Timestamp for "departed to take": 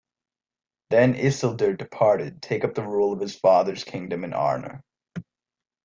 1.77-2.63